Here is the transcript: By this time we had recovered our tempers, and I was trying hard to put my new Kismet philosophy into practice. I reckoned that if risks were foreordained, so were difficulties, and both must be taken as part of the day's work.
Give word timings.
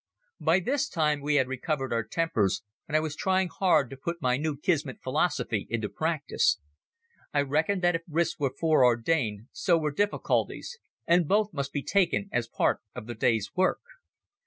By 0.39 0.59
this 0.59 0.89
time 0.89 1.21
we 1.21 1.35
had 1.35 1.47
recovered 1.47 1.93
our 1.93 2.01
tempers, 2.03 2.63
and 2.87 2.97
I 2.97 2.99
was 2.99 3.15
trying 3.15 3.49
hard 3.49 3.91
to 3.91 3.95
put 3.95 4.19
my 4.19 4.35
new 4.35 4.57
Kismet 4.57 4.99
philosophy 4.99 5.67
into 5.69 5.89
practice. 5.89 6.57
I 7.35 7.43
reckoned 7.43 7.83
that 7.83 7.93
if 7.93 8.01
risks 8.09 8.39
were 8.39 8.49
foreordained, 8.59 9.49
so 9.51 9.77
were 9.77 9.91
difficulties, 9.91 10.79
and 11.05 11.27
both 11.27 11.53
must 11.53 11.71
be 11.71 11.83
taken 11.83 12.29
as 12.31 12.47
part 12.47 12.81
of 12.95 13.05
the 13.05 13.13
day's 13.13 13.51
work. 13.55 13.81